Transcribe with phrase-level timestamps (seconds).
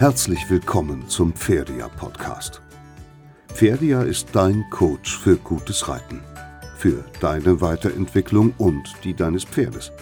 [0.00, 2.62] Herzlich willkommen zum Pferdia Podcast.
[3.52, 6.22] Pferdia ist dein Coach für gutes Reiten,
[6.78, 9.92] für deine Weiterentwicklung und die deines Pferdes,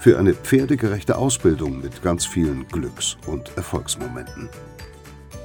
[0.00, 4.48] für eine pferdegerechte Ausbildung mit ganz vielen Glücks- und Erfolgsmomenten.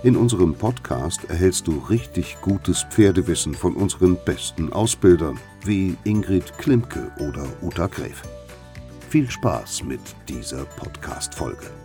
[0.01, 7.11] In unserem Podcast erhältst du richtig gutes Pferdewissen von unseren besten Ausbildern wie Ingrid Klimke
[7.19, 8.23] oder Uta Gräf.
[9.11, 11.84] Viel Spaß mit dieser Podcast-Folge.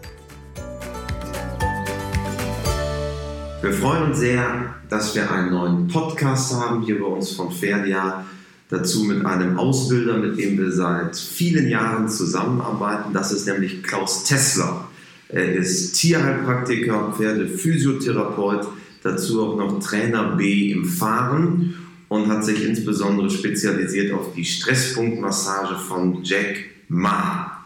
[3.62, 8.24] Wir freuen uns sehr, dass wir einen neuen Podcast haben hier bei uns von Ferdia.
[8.70, 13.12] Dazu mit einem Ausbilder, mit dem wir seit vielen Jahren zusammenarbeiten.
[13.12, 14.88] Das ist nämlich Klaus Tessler.
[15.28, 18.66] Er ist Tierheilpraktiker, Pferdephysiotherapeut,
[19.02, 21.74] dazu auch noch Trainer B im Fahren
[22.09, 27.59] und hat sich insbesondere spezialisiert auf die Stresspunktmassage von Jack Ma.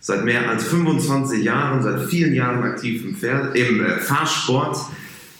[0.00, 4.76] Seit mehr als 25 Jahren, seit vielen Jahren aktiv im, Pferd, im äh, Fahrsport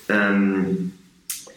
[0.08, 0.92] ähm,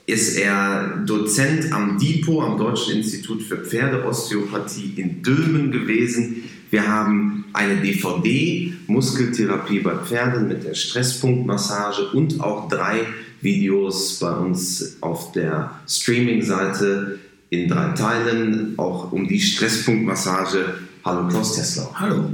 [0.06, 6.44] ist er Dozent am DIPO, am Deutschen Institut für Pferdeosteopathie in Dülmen gewesen.
[6.70, 13.02] Wir haben eine DVD, Muskeltherapie bei Pferden mit der Stresspunktmassage und auch drei
[13.42, 20.76] Videos bei uns auf der Streaming-Seite in drei Teilen, auch um die Stresspunktmassage.
[21.04, 21.90] Hallo Klaus Tesla.
[21.96, 22.32] Hallo.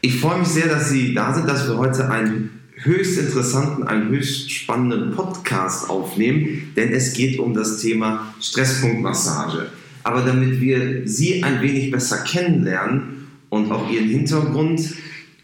[0.00, 4.10] Ich freue mich sehr, dass Sie da sind, dass wir heute einen höchst interessanten, einen
[4.10, 9.66] höchst spannenden Podcast aufnehmen, denn es geht um das Thema Stresspunktmassage.
[10.02, 14.94] Aber damit wir Sie ein wenig besser kennenlernen und auch Ihren Hintergrund,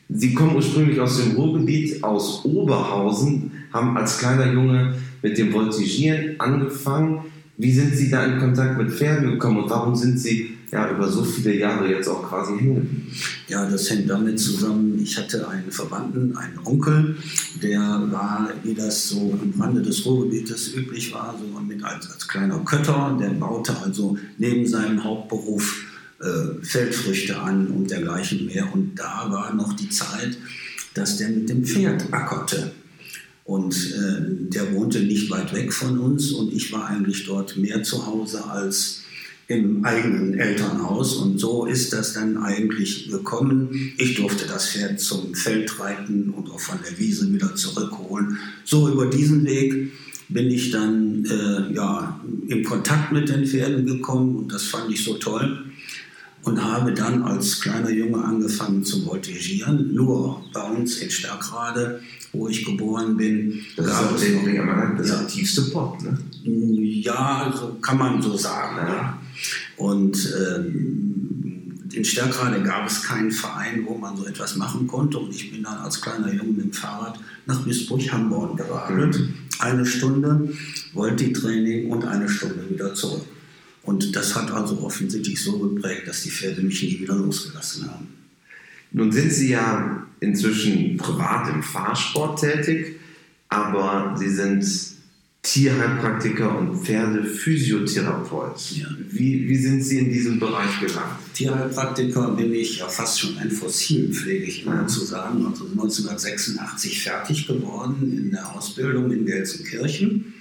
[0.08, 6.34] Sie kommen ursprünglich aus dem Ruhrgebiet, aus Oberhausen, haben als kleiner Junge mit dem Voltigieren
[6.38, 7.27] angefangen.
[7.56, 11.08] Wie sind Sie da in Kontakt mit Pferden gekommen und warum sind Sie ja, über
[11.08, 13.06] so viele Jahre jetzt auch quasi hängen
[13.48, 17.16] Ja, das hängt damit zusammen, ich hatte einen Verwandten, einen Onkel,
[17.60, 22.28] der war, wie das so am Rande des Ruhrgebietes üblich war, so mit als, als
[22.28, 25.86] kleiner Kötter, der baute also neben seinem Hauptberuf
[26.20, 28.68] äh, Feldfrüchte an und dergleichen mehr.
[28.72, 30.36] Und da war noch die Zeit,
[30.95, 32.72] dass der mit dem Pferd ackerte.
[33.45, 37.83] Und äh, der wohnte nicht weit weg von uns und ich war eigentlich dort mehr
[37.83, 39.02] zu Hause als
[39.50, 41.16] im eigenen Elternhaus.
[41.16, 43.92] Und so ist das dann eigentlich gekommen.
[43.98, 48.39] Ich durfte das Pferd zum Feld reiten und auch von der Wiese wieder zurückholen.
[48.64, 49.92] So über diesen Weg
[50.28, 55.02] bin ich dann äh, ja, in Kontakt mit den Pferden gekommen und das fand ich
[55.02, 55.64] so toll
[56.44, 59.92] und habe dann als kleiner Junge angefangen zu voltigieren.
[59.92, 62.00] Nur bei uns in Stärkrade,
[62.33, 63.62] wo ich geboren bin.
[63.77, 66.16] Das ist auch der, das ja, tiefste Pop, ne?
[66.44, 68.77] Ja, so kann man so sagen.
[68.77, 69.20] Ja.
[69.77, 75.18] Und ähm, in Stärkrade gab es keinen Verein, wo man so etwas machen konnte.
[75.18, 79.18] Und ich bin dann als kleiner Junge mit dem Fahrrad nach Duisburg-Hamborn geradelt.
[79.18, 79.34] Mhm.
[79.58, 80.52] Eine Stunde
[80.95, 83.24] Volti-Training und eine Stunde wieder zurück.
[83.83, 88.08] Und das hat also offensichtlich so geprägt, dass die Pferde mich nie wieder losgelassen haben.
[88.92, 92.96] Nun sind Sie ja inzwischen privat im Fahrsport tätig,
[93.48, 94.64] aber Sie sind
[95.42, 98.73] Tierheilpraktiker und Pferdephysiotherapeut.
[98.73, 98.86] Ja.
[99.11, 101.17] Wie, wie sind Sie in diesem Bereich gelangt?
[101.34, 105.46] Tierheilpraktiker bin ich ja fast schon ein Fossil, pflege ich immer zu sagen.
[105.46, 110.34] Also 1986 fertig geworden in der Ausbildung in Gelsenkirchen.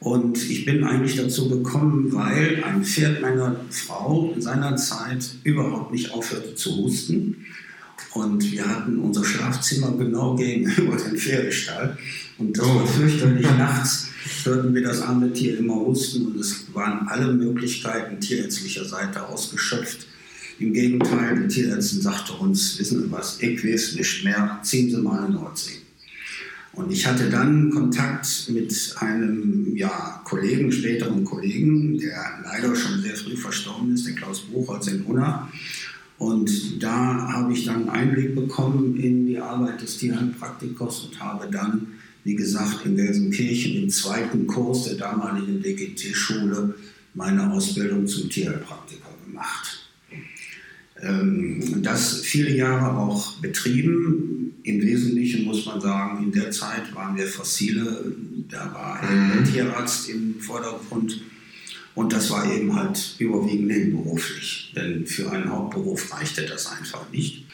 [0.00, 6.54] Und ich bin eigentlich dazu gekommen, weil ein Pferd meiner Frau seinerzeit überhaupt nicht aufhörte
[6.54, 7.44] zu husten.
[8.12, 11.96] Und wir hatten unser Schlafzimmer genau gegenüber dem Pferdestall.
[12.38, 13.46] Und das war fürchterlich.
[13.58, 14.08] Nachts
[14.44, 20.06] hörten wir das arme Tier immer husten und es waren alle Möglichkeiten tierärztlicher Seite ausgeschöpft.
[20.58, 25.00] Im Gegenteil, die Tierärztin sagte uns, wissen Sie was, ich weiß nicht mehr, ziehen Sie
[25.00, 25.80] mal in Nordsee.
[26.72, 33.16] Und ich hatte dann Kontakt mit einem ja, Kollegen, späteren Kollegen, der leider schon sehr
[33.16, 35.50] früh verstorben ist, der Klaus Buchholz in Unna.
[36.20, 41.94] Und da habe ich dann Einblick bekommen in die Arbeit des Tierheilpraktikers und habe dann,
[42.24, 46.74] wie gesagt, in Gelsenkirchen im zweiten Kurs der damaligen DGT-Schule
[47.14, 49.88] meine Ausbildung zum Tierheilpraktiker gemacht.
[51.00, 54.56] Ähm, das viele Jahre auch betrieben.
[54.62, 58.14] Im Wesentlichen muss man sagen, in der Zeit waren wir fossile.
[58.50, 59.44] Da war ein mhm.
[59.46, 61.22] Tierarzt im Vordergrund.
[61.94, 67.44] Und das war eben halt überwiegend nebenberuflich, denn für einen Hauptberuf reichte das einfach nicht.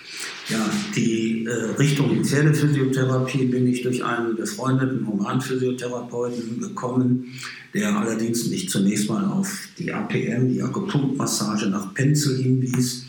[0.49, 7.33] Ja, die äh, Richtung Pferdephysiotherapie bin ich durch einen befreundeten Humanphysiotherapeuten gekommen,
[7.75, 13.06] der allerdings mich zunächst mal auf die APM, die Akupunktmassage nach Penzel hinwies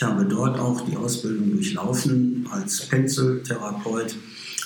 [0.00, 4.16] ich habe dort auch die Ausbildung durchlaufen als Penzeltherapeut,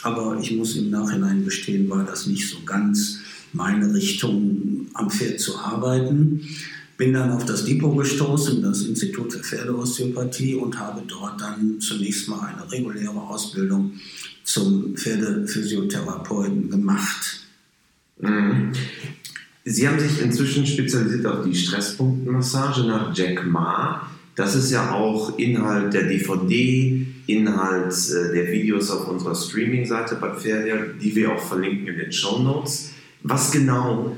[0.05, 3.19] aber ich muss im Nachhinein gestehen, war das nicht so ganz
[3.55, 6.43] meine Richtung, am Pferd zu arbeiten.
[6.97, 12.29] Bin dann auf das Depot gestoßen, das Institut für Pferdeosteopathie, und habe dort dann zunächst
[12.29, 13.93] mal eine reguläre Ausbildung
[14.45, 17.47] zum Pferdephysiotherapeuten gemacht.
[18.21, 18.73] Mhm.
[19.65, 24.09] Sie haben sich inzwischen spezialisiert auf die Stresspunktenmassage nach Jack Ma.
[24.37, 30.35] Das ist ja auch Inhalt der DVD, Inhalt äh, der Videos auf unserer Streaming-Seite bei
[30.35, 32.94] Pferdia, die wir auch verlinken in den Show Notes.
[33.26, 34.15] Was genau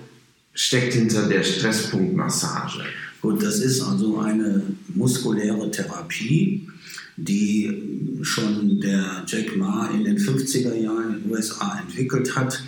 [0.52, 2.82] steckt hinter der Stresspunktmassage?
[3.22, 4.62] Gut, das ist also eine
[4.94, 6.68] muskuläre Therapie,
[7.16, 12.60] die schon der Jack Ma in den 50er Jahren in den USA entwickelt hat.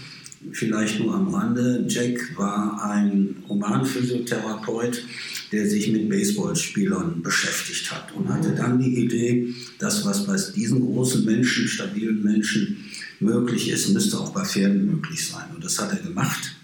[0.53, 1.85] Vielleicht nur am Rande.
[1.89, 5.05] Jack war ein Humanphysiotherapeut,
[5.51, 10.81] der sich mit Baseballspielern beschäftigt hat und hatte dann die Idee, dass was bei diesen
[10.87, 12.85] großen Menschen, stabilen Menschen
[13.21, 15.47] möglich ist, müsste auch bei Pferden möglich sein.
[15.55, 16.55] Und das hat er gemacht.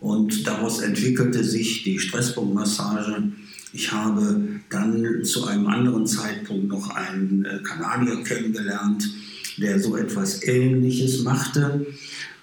[0.00, 3.32] Und daraus entwickelte sich die Stresspunktmassage.
[3.72, 4.40] Ich habe
[4.70, 9.08] dann zu einem anderen Zeitpunkt noch einen äh, Kanadier kennengelernt,
[9.58, 11.86] der so etwas Ähnliches machte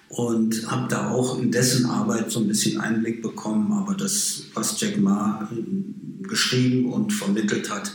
[0.10, 3.72] und habe da auch in dessen Arbeit so ein bisschen Einblick bekommen.
[3.72, 7.92] Aber das, was Jack Ma äh, geschrieben und vermittelt hat,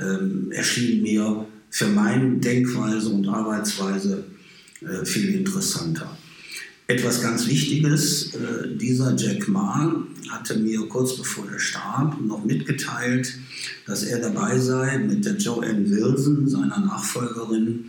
[0.00, 4.24] ähm, erschien mir für meine Denkweise und Arbeitsweise
[4.86, 6.16] äh, viel interessanter.
[6.86, 13.38] Etwas ganz Wichtiges, äh, dieser Jack Ma hatte mir kurz bevor er starb noch mitgeteilt,
[13.86, 17.86] dass er dabei sei, mit der Joanne Wilson, seiner Nachfolgerin,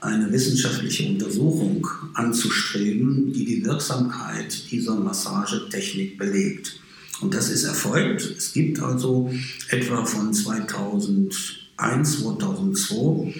[0.00, 6.80] eine wissenschaftliche Untersuchung anzustreben, die die Wirksamkeit dieser Massagetechnik belegt.
[7.20, 8.22] Und das ist erfolgt.
[8.36, 9.32] Es gibt also
[9.70, 13.34] etwa von 2001, 2002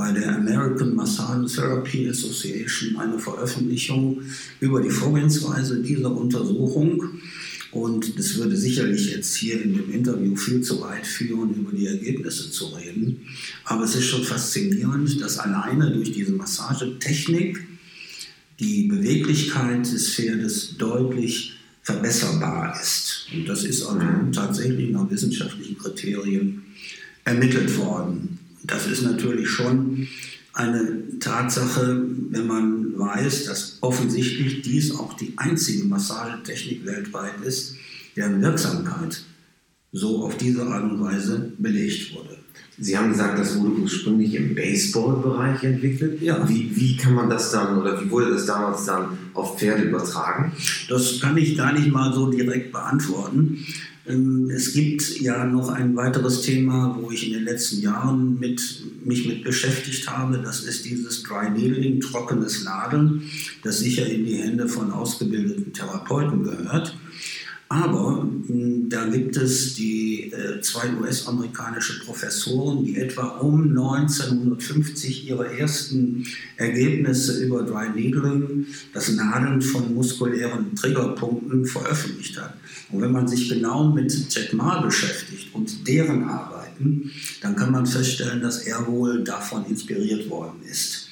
[0.00, 4.22] bei der American Massage Therapy Association eine Veröffentlichung
[4.58, 7.04] über die Vorgehensweise dieser Untersuchung.
[7.70, 11.86] Und es würde sicherlich jetzt hier in dem Interview viel zu weit führen, über die
[11.86, 13.20] Ergebnisse zu reden.
[13.66, 17.62] Aber es ist schon faszinierend, dass alleine durch diese Massagetechnik
[18.58, 23.26] die Beweglichkeit des Pferdes deutlich verbesserbar ist.
[23.34, 24.00] Und das ist also
[24.32, 26.62] tatsächlich nach wissenschaftlichen Kriterien
[27.24, 28.39] ermittelt worden.
[28.70, 30.08] Das ist natürlich schon
[30.52, 37.76] eine Tatsache, wenn man weiß, dass offensichtlich dies auch die einzige Massagetechnik weltweit ist,
[38.16, 39.22] deren Wirksamkeit
[39.92, 42.38] so auf diese Art und Weise belegt wurde.
[42.82, 46.22] Sie haben gesagt, das wurde ursprünglich im Baseball-Bereich entwickelt.
[46.22, 46.48] Ja.
[46.48, 50.52] Wie, wie kann man das dann oder wie wurde das damals dann auf Pferde übertragen?
[50.88, 53.66] Das kann ich gar nicht mal so direkt beantworten.
[54.06, 58.60] Ähm, es gibt ja noch ein weiteres Thema, wo ich in den letzten Jahren mit,
[59.04, 60.38] mich mit beschäftigt habe.
[60.38, 63.22] Das ist dieses Dry Needling, trockenes Nadeln,
[63.62, 66.96] das sicher in die Hände von ausgebildeten Therapeuten gehört.
[67.72, 75.56] Aber hm, da gibt es die äh, zwei US-amerikanische Professoren, die etwa um 1950 ihre
[75.56, 76.26] ersten
[76.56, 82.54] Ergebnisse über Dry Needling, das Nadeln von muskulären Triggerpunkten, veröffentlicht hat.
[82.92, 87.10] Und wenn man sich genau mit Jack Ma beschäftigt und deren Arbeiten,
[87.40, 91.08] dann kann man feststellen, dass er wohl davon inspiriert worden ist.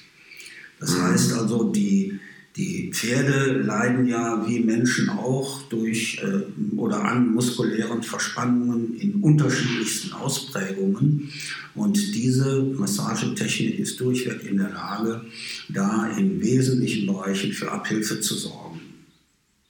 [0.80, 1.02] Das mhm.
[1.02, 2.18] heißt also, die
[2.58, 10.12] die Pferde leiden ja wie Menschen auch durch äh, oder an muskulären Verspannungen in unterschiedlichsten
[10.12, 11.30] Ausprägungen.
[11.76, 15.24] Und diese Massagetechnik ist durchweg in der Lage,
[15.68, 18.67] da in wesentlichen Bereichen für Abhilfe zu sorgen.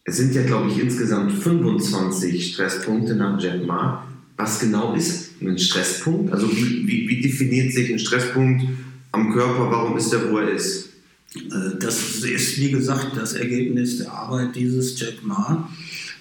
[0.08, 4.06] Es sind ja, glaube ich, insgesamt 25 Stresspunkte nach Jack Ma.
[4.38, 6.32] Was genau ist ein Stresspunkt?
[6.32, 8.64] Also wie, wie, wie definiert sich ein Stresspunkt
[9.12, 9.70] am Körper?
[9.70, 10.88] Warum ist er, wo er ist?
[11.34, 15.68] Äh, das ist, wie gesagt, das Ergebnis der Arbeit dieses Jack Ma.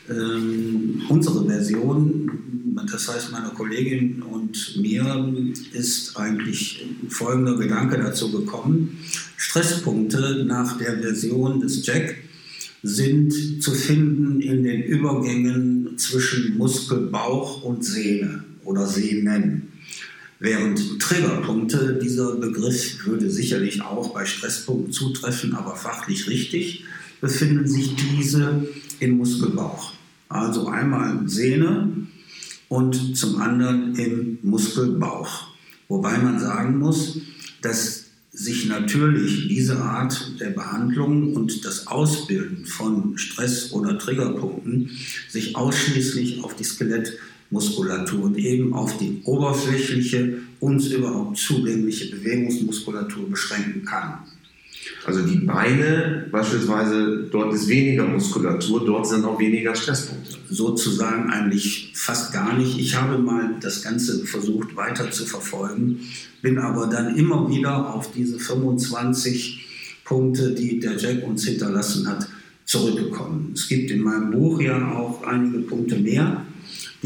[0.10, 2.30] Ähm, unsere Version,
[2.92, 5.34] das heißt meiner Kollegin und mir,
[5.72, 8.98] ist eigentlich folgender Gedanke dazu gekommen.
[9.38, 12.27] Stresspunkte nach der Version des Jack
[12.88, 19.68] sind zu finden in den Übergängen zwischen Muskel, Bauch und Sehne oder Sehnen.
[20.40, 26.86] Während Triggerpunkte, dieser Begriff würde sicherlich auch bei Stresspunkten zutreffen, aber fachlich richtig,
[27.20, 28.68] befinden sich diese
[29.00, 29.94] im Muskelbauch.
[30.30, 31.92] Also einmal Sehne
[32.70, 35.48] und zum anderen im Muskelbauch.
[35.88, 37.20] Wobei man sagen muss,
[37.62, 38.07] dass
[38.38, 44.92] sich natürlich diese Art der Behandlung und das Ausbilden von Stress- oder Triggerpunkten
[45.28, 47.18] sich ausschließlich auf die Skelett
[47.50, 54.20] Muskulatur und eben auf die oberflächliche, uns überhaupt zugängliche Bewegungsmuskulatur beschränken kann.
[55.06, 60.38] Also die Beine beispielsweise, dort ist weniger Muskulatur, dort sind auch weniger Stresspunkte.
[60.50, 62.78] Sozusagen eigentlich fast gar nicht.
[62.80, 66.02] Ich habe mal das Ganze versucht weiter zu verfolgen,
[66.42, 69.66] bin aber dann immer wieder auf diese 25
[70.04, 72.28] Punkte, die der Jack uns hinterlassen hat,
[72.66, 73.52] zurückgekommen.
[73.54, 76.46] Es gibt in meinem Buch ja auch einige Punkte mehr,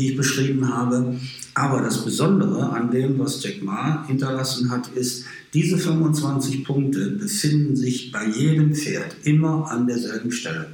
[0.01, 1.15] die ich beschrieben habe.
[1.53, 7.75] Aber das Besondere an dem, was Jack Ma hinterlassen hat, ist, diese 25 Punkte befinden
[7.75, 10.67] sich bei jedem Pferd immer an derselben Stelle.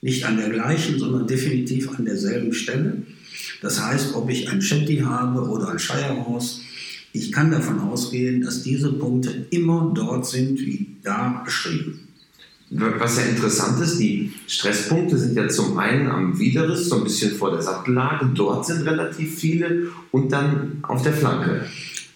[0.00, 3.02] Nicht an der gleichen, sondern definitiv an derselben Stelle.
[3.60, 6.16] Das heißt, ob ich ein Shetty habe oder ein Shire
[7.14, 12.08] ich kann davon ausgehen, dass diese Punkte immer dort sind, wie da beschrieben.
[12.74, 17.32] Was ja interessant ist, die Stresspunkte sind ja zum einen am Widerriss, so ein bisschen
[17.32, 21.66] vor der Sattellage, dort sind relativ viele und dann auf der Flanke.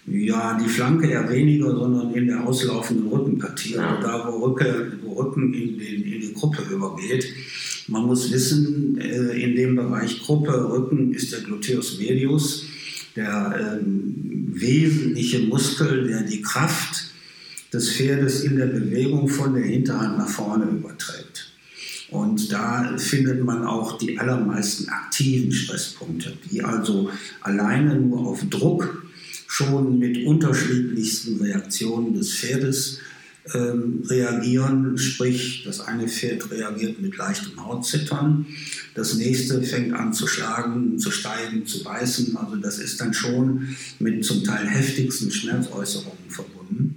[0.06, 3.96] Ja, die Flanke eher weniger, sondern in der auslaufenden Rückenpartie, ja.
[3.96, 7.26] also da, wo, Rücke, wo Rücken in, den, in die Gruppe übergeht.
[7.88, 12.66] Man muss wissen, äh, in dem Bereich Gruppe, Rücken ist der Gluteus medius,
[13.14, 17.05] der ähm, wesentliche Muskel, der die Kraft
[17.76, 21.52] des Pferdes in der Bewegung von der Hinterhand nach vorne überträgt.
[22.08, 27.10] Und da findet man auch die allermeisten aktiven Stresspunkte, die also
[27.42, 29.06] alleine nur auf Druck
[29.46, 33.00] schon mit unterschiedlichsten Reaktionen des Pferdes
[33.54, 34.96] ähm, reagieren.
[34.96, 38.46] Sprich, das eine Pferd reagiert mit leichtem Hautzittern,
[38.94, 42.36] das nächste fängt an zu schlagen, zu steigen, zu beißen.
[42.36, 46.95] Also das ist dann schon mit zum Teil heftigsten Schmerzäußerungen verbunden.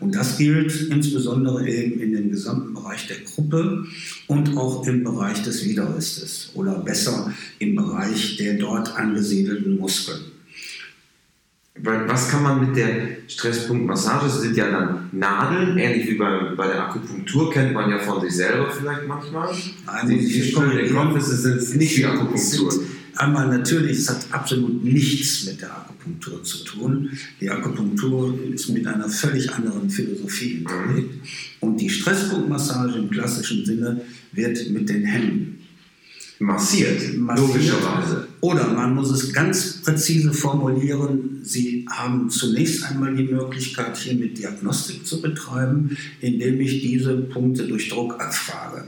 [0.00, 3.84] Und das gilt insbesondere eben in dem gesamten Bereich der Gruppe
[4.26, 10.20] und auch im Bereich des Widerristes oder besser im Bereich der dort angesiedelten Muskeln.
[11.76, 16.68] Was kann man mit der Stresspunktmassage, das sind ja dann Nadeln, ähnlich wie bei, bei
[16.68, 19.52] der Akupunktur, kennt man ja von sich selber vielleicht manchmal.
[20.06, 22.72] Sie spüren den Kopf, es ist nicht wie Akupunktur.
[23.16, 25.93] Einmal natürlich, es hat absolut nichts mit der Akupunktur
[26.42, 27.10] zu tun.
[27.40, 31.14] Die Akupunktur ist mit einer völlig anderen Philosophie hinterlegt.
[31.60, 34.00] Und die Stresspunktmassage im klassischen Sinne
[34.32, 35.54] wird mit den Händen
[36.38, 38.28] massiert, massiert, logischerweise.
[38.40, 41.40] Oder man muss es ganz präzise formulieren.
[41.42, 47.66] Sie haben zunächst einmal die Möglichkeit, hier mit Diagnostik zu betreiben, indem ich diese Punkte
[47.66, 48.84] durch Druck abfrage.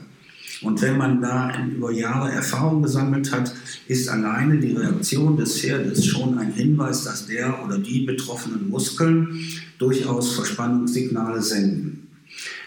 [0.62, 3.52] Und wenn man da über Jahre Erfahrung gesammelt hat,
[3.88, 9.38] ist alleine die Reaktion des Pferdes schon ein Hinweis, dass der oder die betroffenen Muskeln
[9.78, 12.08] durchaus Verspannungssignale senden.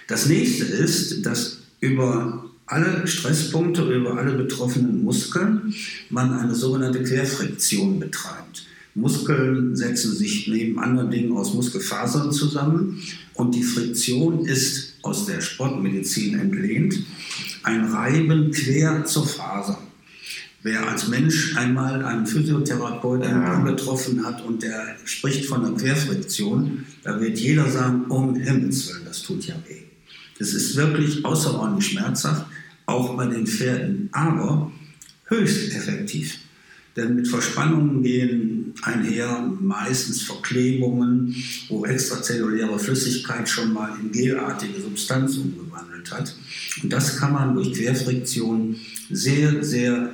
[0.08, 5.74] Das nächste ist, dass über alle Stresspunkte, über alle betroffenen Muskeln
[6.10, 8.66] man eine sogenannte Querfriktion betreibt.
[8.94, 13.02] Muskeln setzen sich neben anderen Dingen aus Muskelfasern zusammen
[13.34, 16.96] und die Friktion ist aus der Sportmedizin entlehnt
[17.64, 19.80] ein Reiben quer zur Faser.
[20.62, 23.54] Wer als Mensch einmal einen Physiotherapeuten ja.
[23.54, 29.06] angetroffen hat und der spricht von einer Querfriktion, da wird jeder sagen, um Himmels Willen,
[29.06, 29.84] das tut ja weh.
[30.38, 32.46] Das ist wirklich außerordentlich schmerzhaft,
[32.86, 34.72] auch bei den Pferden, aber
[35.26, 36.40] höchst effektiv.
[36.96, 41.36] Denn mit Verspannungen gehen einher meistens Verklebungen,
[41.70, 46.36] wo extrazelluläre Flüssigkeit schon mal in gelartige Substanz umgewandelt hat.
[46.84, 48.76] Und das kann man durch Querfriktion
[49.10, 50.14] sehr, sehr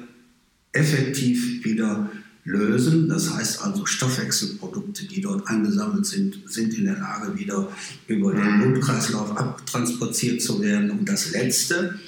[0.73, 2.09] effektiv wieder
[2.43, 3.09] lösen.
[3.09, 7.69] Das heißt also, Stoffwechselprodukte, die dort angesammelt sind, sind in der Lage, wieder
[8.07, 10.91] über den Blutkreislauf abtransportiert zu werden.
[10.91, 11.99] Und das Letzte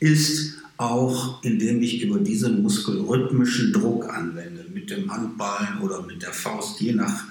[0.00, 6.22] ist auch, indem ich über diesen Muskel rhythmischen Druck anwende, mit dem Handballen oder mit
[6.22, 7.24] der Faust, je nach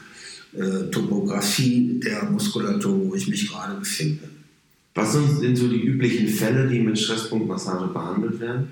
[0.54, 4.30] äh, Topografie der Muskulatur, wo ich mich gerade befinde.
[4.96, 8.68] Was sind so die üblichen Fälle, die mit Stresspunktmassage behandelt werden?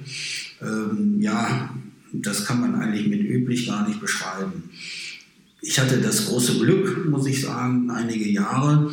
[0.61, 1.73] Ähm, ja,
[2.13, 4.69] das kann man eigentlich mit üblich gar nicht beschreiben.
[5.61, 8.91] Ich hatte das große Glück, muss ich sagen, einige Jahre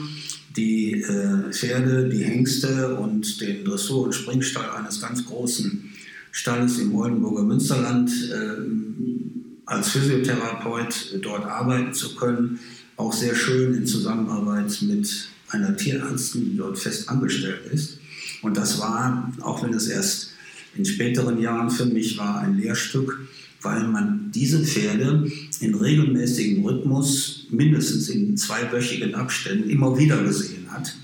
[0.57, 5.93] die äh, Pferde, die Hengste und den Dressur- und Springstall eines ganz großen
[6.33, 12.59] Stalles im Oldenburger Münsterland äh, als Physiotherapeut dort arbeiten zu können.
[12.97, 17.99] Auch sehr schön in Zusammenarbeit mit einer Tierärztin, die dort fest angestellt ist.
[18.43, 20.33] Und das war, auch wenn es erst
[20.76, 23.28] in späteren Jahren für mich war, ein Lehrstück,
[23.68, 30.96] weil man diese Pferde in regelmäßigem Rhythmus, mindestens in zweiwöchigen Abständen, immer wieder gesehen hat.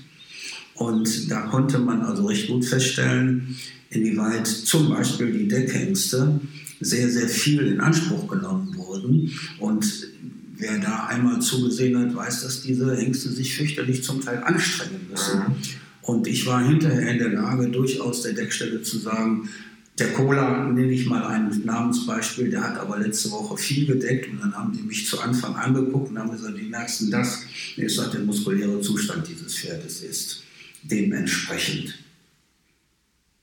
[0.73, 3.55] Und da konnte man also recht gut feststellen,
[3.91, 6.39] inwieweit zum Beispiel die Deckhengste
[6.81, 9.31] sehr, sehr viel in Anspruch genommen wurden.
[9.59, 9.85] Und
[10.57, 15.39] wer da einmal zugesehen hat, weiß, dass diese Hengste sich fürchterlich zum Teil anstrengen müssen.
[15.39, 15.55] Mhm.
[16.01, 19.49] Und ich war hinterher in der Lage, durchaus der Deckstelle zu sagen,
[19.97, 24.41] der Cola, nenne ich mal ein Namensbeispiel, der hat aber letzte Woche viel gedeckt und
[24.41, 27.43] dann haben die mich zu Anfang angeguckt und haben gesagt, wie merkst du das?
[27.77, 30.43] Ich sagte, der muskuläre Zustand dieses Pferdes ist
[30.83, 31.97] dementsprechend.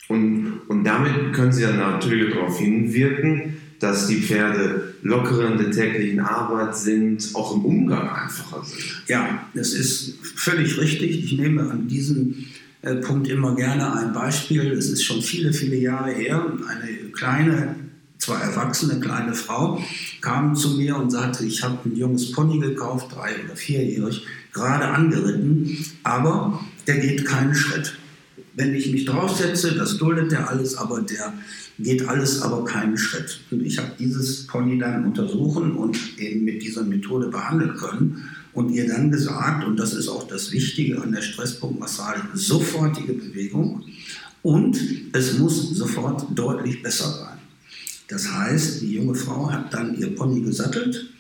[0.08, 5.70] Und, und damit können Sie dann natürlich darauf hinwirken, dass die Pferde lockerer in der
[5.70, 9.02] täglichen Arbeit sind, auch im Umgang einfacher sind.
[9.08, 11.24] Ja, das ist völlig richtig.
[11.24, 12.44] Ich nehme an diesem äh,
[12.82, 14.72] Punkt immer gerne ein Beispiel.
[14.72, 16.44] Es ist schon viele, viele Jahre her.
[16.68, 17.76] Eine kleine,
[18.18, 19.80] zwar erwachsene kleine Frau
[20.20, 24.86] kam zu mir und sagte, ich habe ein junges Pony gekauft, drei- oder vierjährig, gerade
[24.86, 27.96] angeritten, aber der geht keinen Schritt.
[28.54, 31.32] Wenn ich mich draufsetze, das duldet der alles, aber der
[31.78, 33.40] geht alles aber keinen Schritt.
[33.50, 38.70] Und ich habe dieses Pony dann untersuchen und eben mit dieser Methode behandeln können und
[38.70, 43.84] ihr dann gesagt, und das ist auch das Wichtige an der Stresspunktmassage, sofortige Bewegung
[44.42, 44.78] und
[45.12, 47.38] es muss sofort deutlich besser sein.
[48.08, 51.10] Das heißt, die junge Frau hat dann ihr Pony gesattelt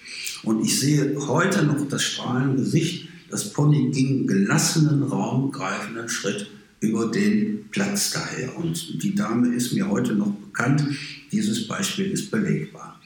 [0.42, 3.08] und ich sehe heute noch das strahlende Gesicht.
[3.30, 8.58] Das Pony ging gelassenen, raumgreifenden Schritt über den Platz daher.
[8.58, 10.84] Und die Dame ist mir heute noch bekannt.
[11.30, 13.00] Dieses Beispiel ist belegbar.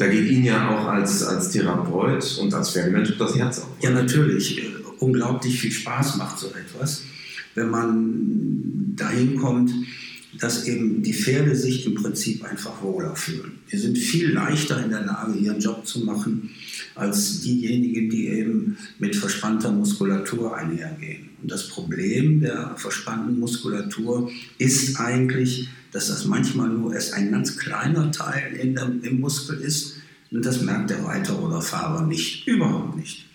[0.00, 3.68] Da geht Ihnen ja auch als, als Therapeut und als Pferdemensch das Herz auf.
[3.82, 4.62] Ja, natürlich.
[4.98, 7.02] Unglaublich viel Spaß macht so etwas,
[7.54, 9.72] wenn man dahin kommt,
[10.38, 13.58] dass eben die Pferde sich im Prinzip einfach wohler fühlen.
[13.70, 16.48] Die sind viel leichter in der Lage, ihren Job zu machen,
[16.94, 21.29] als diejenigen, die eben mit verspannter Muskulatur einhergehen.
[21.42, 28.12] Das Problem der verspannten Muskulatur ist eigentlich, dass das manchmal nur erst ein ganz kleiner
[28.12, 29.96] Teil in der, im Muskel ist
[30.30, 33.26] und das merkt der Reiter oder Fahrer nicht, überhaupt nicht.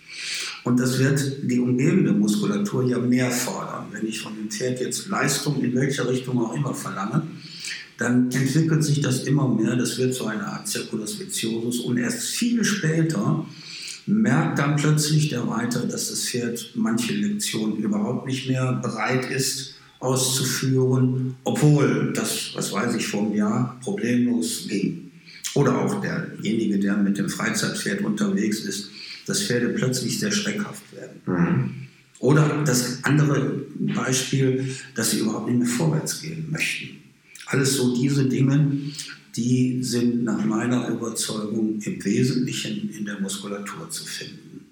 [0.64, 3.86] Und das wird die umgebende Muskulatur ja mehr fordern.
[3.92, 7.22] Wenn ich von dem Pferd jetzt Leistung in welcher Richtung auch immer verlange,
[7.98, 9.76] dann entwickelt sich das immer mehr.
[9.76, 13.46] Das wird so eine Art Circulus viciosus und erst viel später
[14.06, 19.74] merkt dann plötzlich der Reiter, dass das Pferd manche Lektionen überhaupt nicht mehr bereit ist
[19.98, 25.10] auszuführen, obwohl das, was weiß ich, vor einem Jahr problemlos ging.
[25.54, 28.90] Oder auch derjenige, der mit dem Freizeitpferd unterwegs ist,
[29.26, 31.20] dass Pferde plötzlich sehr schreckhaft werden.
[31.26, 31.70] Mhm.
[32.18, 36.98] Oder das andere Beispiel, dass sie überhaupt nicht mehr vorwärts gehen möchten.
[37.46, 38.70] Alles so diese Dinge,
[39.36, 44.64] die sind nach meiner Überzeugung im Wesentlichen in der Muskulatur zu finden.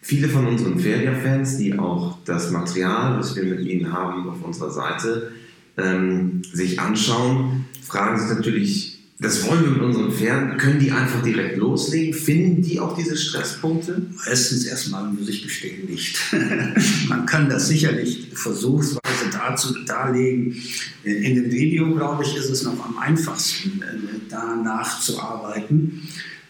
[0.00, 4.70] Viele von unseren Feria-Fans, die auch das Material, das wir mit ihnen haben, auf unserer
[4.70, 5.32] Seite
[5.76, 10.58] ähm, sich anschauen, fragen sich natürlich, das wollen wir mit unseren Pferden.
[10.58, 12.12] Können die einfach direkt loslegen?
[12.12, 14.02] Finden die auch diese Stresspunkte?
[14.26, 16.18] Meistens erstmal muss ich gestehen nicht.
[17.08, 20.56] Man kann das sicherlich versuchsweise dazu darlegen.
[21.02, 23.86] In dem Video, glaube ich, ist es noch am einfachsten, äh,
[24.28, 26.02] da nachzuarbeiten.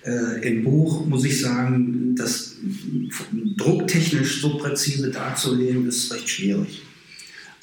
[0.05, 2.57] Äh, Im Buch muss ich sagen, das
[3.57, 6.83] drucktechnisch so präzise darzulegen, ist recht schwierig.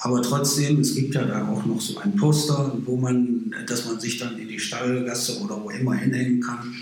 [0.04, 3.98] Aber trotzdem, es gibt ja da auch noch so ein Poster, wo man, dass man
[3.98, 6.74] sich dann in die Stallgasse oder wo immer hinhängen kann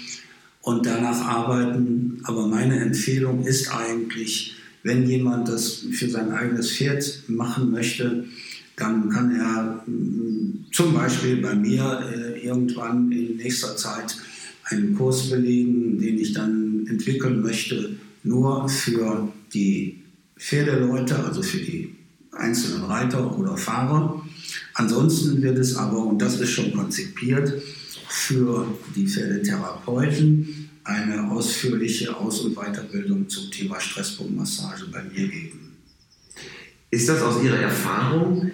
[0.63, 2.21] und danach arbeiten.
[2.25, 8.25] Aber meine Empfehlung ist eigentlich, wenn jemand das für sein eigenes Pferd machen möchte,
[8.75, 14.17] dann kann er mm, zum Beispiel bei mir äh, irgendwann in nächster Zeit
[14.65, 20.01] einen Kurs belegen, den ich dann entwickeln möchte, nur für die
[20.37, 22.02] Pferdeleute, also für die
[22.33, 24.23] einzelnen Reiter oder Fahrer.
[24.75, 27.63] Ansonsten wird es aber, und das ist schon konzipiert,
[28.09, 35.77] für die Pferdetherapeuten eine ausführliche Aus- und Weiterbildung zum Thema Stresspunktmassage bei mir geben.
[36.91, 38.51] Ist das aus Ihrer Erfahrung?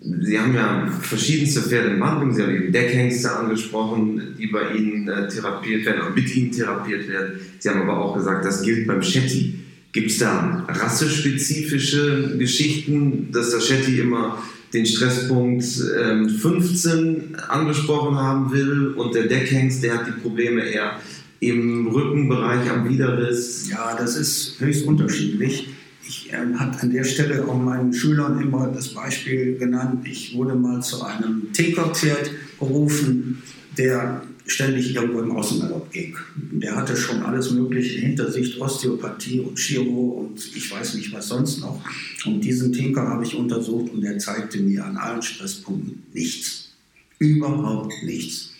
[0.00, 2.34] Sie haben ja verschiedenste Pferde in Behandlung.
[2.34, 7.08] Sie haben eben Deckhengste angesprochen, die bei Ihnen äh, therapiert werden oder mit Ihnen therapiert
[7.08, 7.40] werden.
[7.58, 9.63] Sie haben aber auch gesagt, das gilt beim Shetty.
[9.94, 15.64] Gibt es da rassespezifische Geschichten, dass der Shetty immer den Stresspunkt
[15.96, 20.98] ähm, 15 angesprochen haben will und der Deckhengst, der hat die Probleme eher
[21.38, 23.70] im Rückenbereich am Widerriss?
[23.70, 25.68] Ja, das ist höchst unterschiedlich.
[26.04, 30.08] Ich äh, habe an der Stelle auch meinen Schülern immer das Beispiel genannt.
[30.10, 33.44] Ich wurde mal zu einem Tinkerpferd berufen,
[33.78, 36.16] der ständig irgendwo im Außenurlaub ging.
[36.36, 41.28] Der hatte schon alles Mögliche hinter sich, Osteopathie und Chiro und ich weiß nicht was
[41.28, 41.82] sonst noch.
[42.26, 46.70] Und diesen Tinker habe ich untersucht und er zeigte mir an allen Stresspunkten nichts.
[47.18, 48.50] Überhaupt nichts.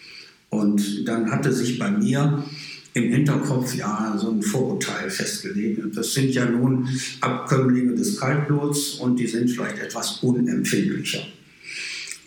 [0.48, 2.44] Und dann hatte sich bei mir
[2.94, 5.82] im Hinterkopf ja so ein Vorurteil festgelegt.
[5.82, 6.88] Und das sind ja nun
[7.20, 11.26] Abkömmlinge des Kaltbluts und die sind vielleicht etwas unempfindlicher.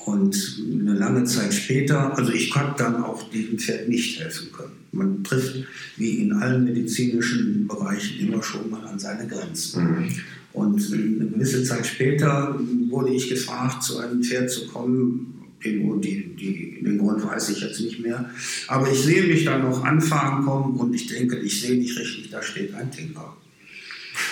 [0.08, 4.72] Und eine lange Zeit später, also ich konnte dann auch diesem Pferd nicht helfen können.
[4.94, 5.66] Man trifft
[5.98, 9.84] wie in allen medizinischen Bereichen immer schon mal an seine Grenzen.
[9.84, 10.10] Mhm.
[10.54, 15.44] Und eine gewisse Zeit später wurde ich gefragt, zu einem Pferd zu kommen.
[15.66, 18.30] Den, die, den Grund weiß ich jetzt nicht mehr.
[18.70, 22.30] Aber ich sehe mich da noch anfahren kommen und ich denke, ich sehe nicht richtig,
[22.32, 23.36] da steht ein Tinker.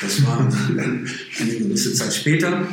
[0.01, 2.65] Das war eine gewisse Zeit später.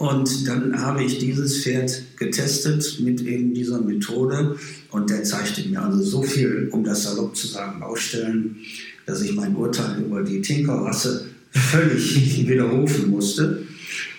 [0.00, 4.56] Und dann habe ich dieses Pferd getestet mit eben dieser Methode
[4.90, 8.56] und der zeigte mir also so viel, um das salopp zu sagen, Baustellen,
[9.04, 12.16] dass ich mein Urteil über die Tinkerrasse völlig
[12.48, 13.66] widerrufen musste.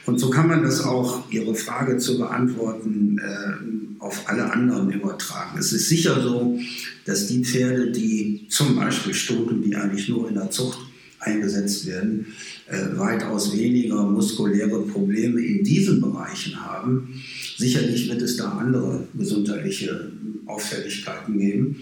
[0.06, 5.58] Und so kann man das auch, Ihre Frage zu beantworten, äh, auf alle anderen übertragen.
[5.58, 6.60] Es ist sicher so,
[7.06, 10.78] dass die Pferde, die zum Beispiel Stuten, die eigentlich nur in der Zucht
[11.22, 12.28] eingesetzt werden,
[12.68, 17.22] äh, weitaus weniger muskuläre Probleme in diesen Bereichen haben.
[17.58, 20.12] Sicherlich wird es da andere gesundheitliche
[20.48, 21.78] Auffälligkeiten geben,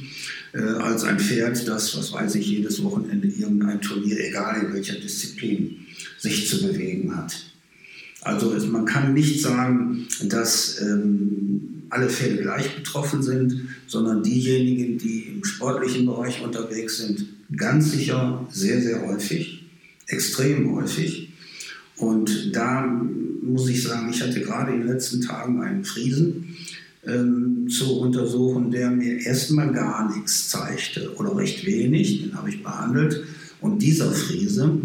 [0.54, 5.00] äh, als ein Pferd, das, was weiß ich, jedes Wochenende irgendein Turnier, egal in welcher
[5.00, 5.78] Disziplin,
[6.18, 7.46] sich zu bewegen hat.
[8.22, 15.24] Also man kann nicht sagen, dass ähm, alle Pferde gleich betroffen sind, sondern diejenigen, die
[15.36, 17.26] im sportlichen Bereich unterwegs sind,
[17.56, 19.64] ganz sicher sehr, sehr häufig,
[20.08, 21.30] extrem häufig.
[21.98, 22.86] Und da
[23.42, 26.56] muss ich sagen, ich hatte gerade in den letzten Tagen einen Friesen
[27.06, 32.64] ähm, zu untersuchen, der mir erstmal gar nichts zeigte oder recht wenig, den habe ich
[32.64, 33.24] behandelt.
[33.62, 34.80] Und dieser Friese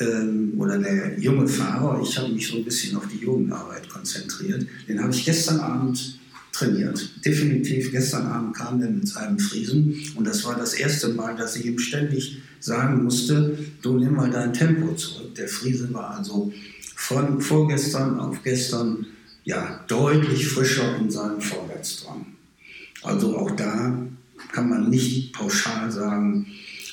[0.00, 4.66] ähm, oder der junge Fahrer, ich habe mich so ein bisschen auf die Jugendarbeit konzentriert,
[4.88, 6.18] den habe ich gestern Abend
[6.52, 7.24] trainiert.
[7.24, 11.56] Definitiv, gestern Abend kam der mit seinem Friesen und das war das erste Mal, dass
[11.56, 15.34] ich ihm ständig sagen musste, du nimm mal dein Tempo zurück.
[15.34, 16.52] Der Friese war also
[16.96, 19.06] von vorgestern auf gestern
[19.44, 22.26] ja, deutlich frischer in seinem Vorwärtsdrang.
[23.02, 24.06] Also auch da
[24.52, 26.46] kann man nicht pauschal sagen,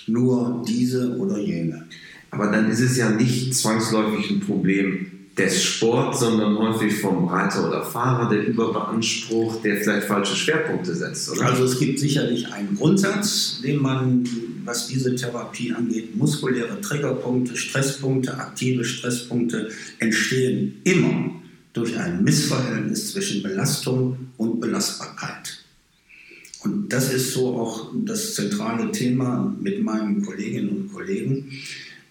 [0.08, 1.86] nur diese oder jene.
[2.32, 7.68] Aber dann ist es ja nicht zwangsläufig ein Problem des Sports, sondern häufig vom Reiter
[7.68, 11.46] oder Fahrer, der überbeansprucht, der vielleicht falsche Schwerpunkte setzt, oder?
[11.46, 14.28] Also es gibt sicherlich einen Grundsatz, den man,
[14.66, 19.70] was diese Therapie angeht, muskuläre Triggerpunkte, Stresspunkte, aktive Stresspunkte
[20.00, 21.32] entstehen immer
[21.74, 25.64] durch ein Missverhältnis zwischen Belastung und Belastbarkeit.
[26.64, 31.52] Und das ist so auch das zentrale Thema mit meinen Kolleginnen und Kollegen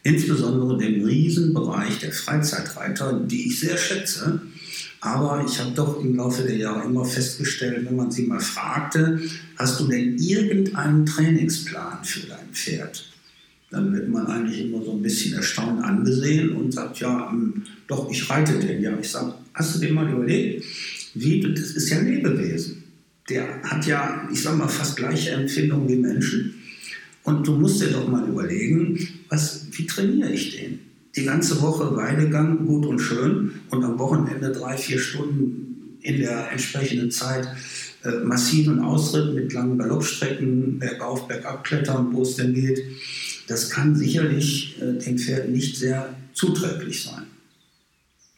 [0.07, 4.40] insbesondere dem Riesenbereich der Freizeitreiter, die ich sehr schätze.
[5.01, 9.21] Aber ich habe doch im Laufe der Jahre immer festgestellt, wenn man sie mal fragte,
[9.57, 13.05] hast du denn irgendeinen Trainingsplan für dein Pferd?
[13.71, 18.11] Dann wird man eigentlich immer so ein bisschen erstaunt angesehen und sagt, ja, ähm, doch,
[18.11, 18.81] ich reite den.
[18.81, 20.64] Ja, ich sage, hast du dir mal überlegt,
[21.14, 22.85] wie, das ist ja ein Lebewesen.
[23.29, 26.55] Der hat ja, ich sage mal, fast gleiche Empfindungen wie Menschen.
[27.27, 28.97] Und du musst dir doch mal überlegen,
[29.29, 30.79] was, wie trainiere ich den?
[31.17, 36.53] Die ganze Woche Weidegang, gut und schön, und am Wochenende drei, vier Stunden in der
[36.53, 37.49] entsprechenden Zeit
[38.05, 42.81] äh, massiven Ausritt mit langen Galoppstrecken, bergauf, bergab klettern, wo es denn geht.
[43.49, 47.25] Das kann sicherlich äh, dem Pferd nicht sehr zuträglich sein.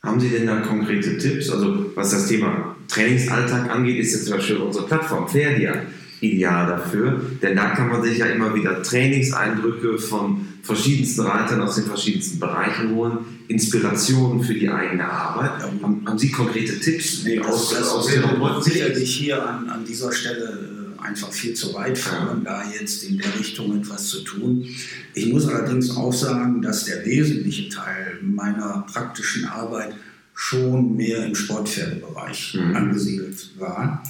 [0.03, 1.51] Haben Sie denn da konkrete Tipps?
[1.51, 5.83] Also was das Thema Trainingsalltag angeht, ist jetzt zum Beispiel unsere Plattform Pferdia
[6.21, 11.77] ideal dafür, denn da kann man sich ja immer wieder Trainingseindrücke von verschiedensten Reitern aus
[11.77, 15.63] den verschiedensten Bereichen holen, Inspirationen für die eigene Arbeit.
[15.63, 20.13] Haben, haben Sie konkrete Tipps nee, aus, das, aus Ihrer Sicherlich hier an, an dieser
[20.13, 22.63] Stelle äh, einfach viel zu weit führen, ja.
[22.63, 24.67] da jetzt in der Richtung etwas zu tun.
[25.15, 29.95] Ich muss allerdings auch sagen, dass der wesentliche Teil meiner praktischen Arbeit
[30.35, 32.77] schon mehr im Sportpferdebereich mhm.
[32.77, 34.03] angesiedelt war.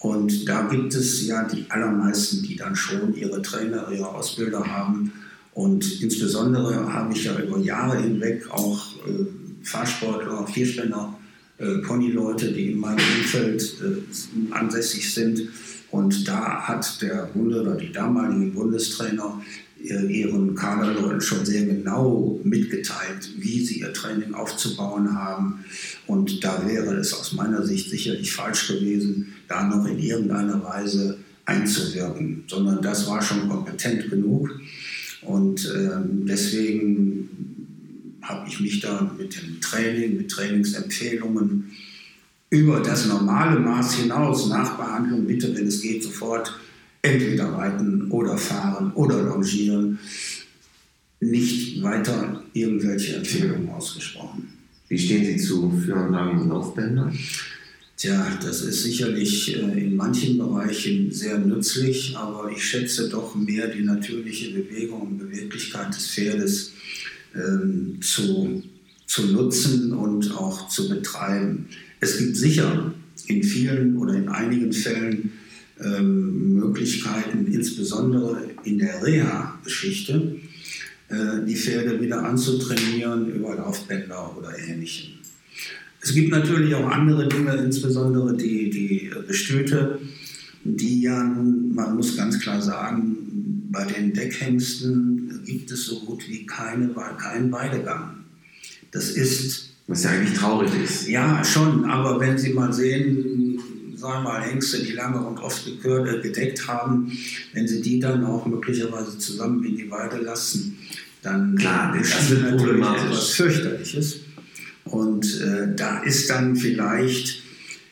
[0.00, 5.12] Und da gibt es ja die allermeisten, die dann schon ihre Trainer, ihre Ausbilder haben.
[5.52, 9.26] Und insbesondere habe ich ja über Jahre hinweg auch äh,
[9.62, 11.18] Fahrsportler, Vierspänner,
[11.58, 15.50] äh, Ponyleute, die in meinem Umfeld äh, ansässig sind.
[15.90, 19.42] Und da hat der Bunde oder die damaligen Bundestrainer
[19.82, 25.64] ihren Kaderleuten schon sehr genau mitgeteilt, wie sie ihr Training aufzubauen haben.
[26.06, 31.18] Und da wäre es aus meiner Sicht sicherlich falsch gewesen, da noch in irgendeiner Weise
[31.46, 34.50] einzuwirken, sondern das war schon kompetent genug.
[35.22, 37.28] Und ähm, deswegen
[38.22, 41.72] habe ich mich da mit dem Training, mit Trainingsempfehlungen
[42.50, 46.52] über das normale Maß hinaus, Nachbehandlung bitte, wenn es geht, sofort
[47.02, 49.98] entweder reiten oder fahren oder longieren,
[51.20, 54.52] nicht weiter irgendwelche Empfehlungen ausgesprochen.
[54.88, 57.16] Wie stehen Sie zu Führanlagen und Laufbändern?
[57.96, 63.68] Tja, das ist sicherlich äh, in manchen Bereichen sehr nützlich, aber ich schätze doch mehr
[63.68, 66.72] die natürliche Bewegung und Beweglichkeit des Pferdes
[67.34, 68.62] ähm, zu,
[69.06, 71.66] zu nutzen und auch zu betreiben.
[72.00, 72.94] Es gibt sicher
[73.26, 75.32] in vielen oder in einigen Fällen
[75.82, 80.36] ähm, Möglichkeiten, insbesondere in der Reha-Geschichte,
[81.08, 85.14] äh, die Pferde wieder anzutrainieren über Laufbänder oder ähnlichem.
[86.02, 89.98] Es gibt natürlich auch andere Dinge, insbesondere die, die Gestöte,
[90.64, 93.16] die ja, man muss ganz klar sagen,
[93.70, 96.88] bei den Deckhengsten gibt es so gut wie keine,
[97.18, 98.24] keinen Weidegang.
[98.90, 99.70] Das ist.
[99.86, 101.08] Was ja eigentlich traurig ist.
[101.08, 103.60] Ja, schon, aber wenn Sie mal sehen,
[104.00, 107.12] sagen wir mal Hengste, die lange und oft äh, gedeckt haben,
[107.52, 110.78] wenn Sie die dann auch möglicherweise zusammen in die Weide lassen,
[111.22, 114.20] dann Klar, das wird natürlich etwas fürchterliches.
[114.84, 117.42] Und äh, da ist dann vielleicht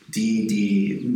[0.09, 1.07] die, die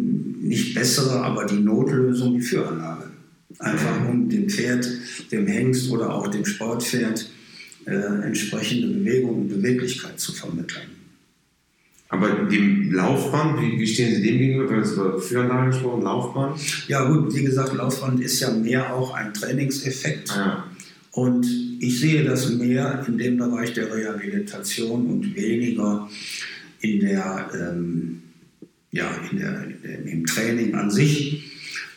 [0.46, 3.11] nicht bessere, aber die Notlösung die Führanlage.
[3.59, 4.87] Einfach um dem Pferd,
[5.31, 7.31] dem Hengst oder auch dem Sportpferd
[7.87, 10.91] äh, entsprechende Bewegung und Beweglichkeit zu vermitteln.
[12.12, 16.61] Aber dem Laufband, wie, wie stehen Sie dem gegenüber, wenn es über Führanlage gesprochen, Laufband?
[16.87, 20.31] Ja gut, wie gesagt, Laufband ist ja mehr auch ein Trainingseffekt.
[20.31, 20.66] Ah, ja.
[21.12, 21.46] Und
[21.81, 26.07] ich sehe das mehr in dem Bereich der Rehabilitation und weniger
[26.81, 28.22] in der, ähm,
[28.90, 31.52] ja, in der, in der, im Training an sich.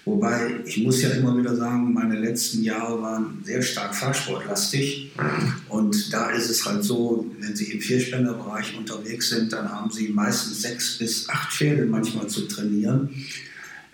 [0.06, 5.12] Wobei ich muss ja immer wieder sagen, meine letzten Jahre waren sehr stark fahrsportlastig.
[5.68, 10.10] Und da ist es halt so, wenn Sie im Vierspännerbereich unterwegs sind, dann haben Sie
[10.10, 13.10] meistens sechs bis acht Pferde manchmal zu trainieren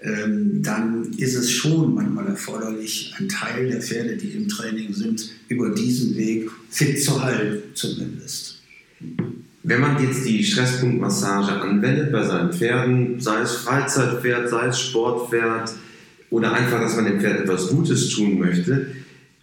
[0.04, 5.30] ähm, dann ist es schon manchmal erforderlich, einen Teil der Pferde, die im Training sind,
[5.48, 8.60] über diesen Weg fit zu halten, zumindest.
[9.64, 15.72] Wenn man jetzt die Stresspunktmassage anwendet bei seinen Pferden, sei es Freizeitpferd, sei es Sportpferd
[16.32, 18.88] oder einfach, dass man dem Pferd etwas Gutes tun möchte,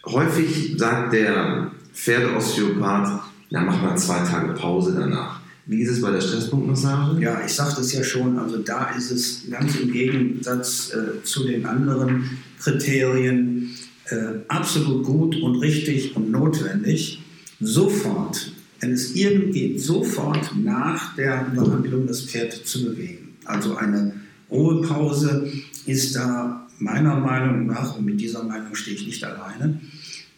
[0.05, 5.41] häufig sagt der Pferdeosteopath, na mach mal zwei Tage Pause danach.
[5.67, 7.21] Wie ist es bei der Stresspunktmassage?
[7.23, 11.45] Ja, ich sagte es ja schon, also da ist es ganz im Gegensatz äh, zu
[11.45, 13.69] den anderen Kriterien
[14.07, 14.17] äh,
[14.49, 17.23] absolut gut und richtig und notwendig,
[17.61, 23.37] sofort, wenn es irgend geht, sofort nach der Behandlung das Pferd zu bewegen.
[23.45, 24.15] Also eine
[24.51, 25.53] Ruhepause
[25.85, 29.81] ist da meiner Meinung nach, und mit dieser Meinung stehe ich nicht alleine,